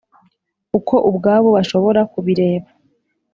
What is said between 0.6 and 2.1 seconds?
Uko ubwabo bashobora